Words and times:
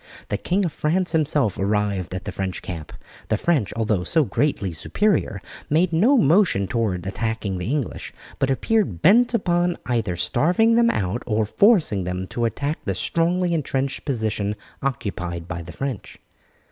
The 0.29 0.37
King 0.39 0.65
of 0.65 0.71
France 0.73 1.11
himself 1.11 1.59
arrived 1.59 2.15
at 2.15 2.25
the 2.25 2.31
French 2.31 2.63
camp. 2.63 2.91
The 3.27 3.37
French, 3.37 3.71
although 3.75 4.03
so 4.03 4.23
greatly 4.23 4.73
superior, 4.73 5.43
made 5.69 5.93
no 5.93 6.17
motion 6.17 6.67
toward 6.67 7.05
attacking 7.05 7.59
the 7.59 7.69
English, 7.69 8.11
but 8.39 8.49
appeared 8.49 9.03
bent 9.03 9.35
upon 9.35 9.77
either 9.85 10.15
starving 10.15 10.73
them 10.73 10.89
out 10.89 11.21
or 11.27 11.45
forcing 11.45 12.03
them 12.03 12.25
to 12.29 12.45
attack 12.45 12.79
the 12.83 12.95
strongly 12.95 13.53
entrenched 13.53 14.03
position 14.03 14.55
occupied 14.81 15.47
by 15.47 15.61
the 15.61 15.71
French. 15.71 16.17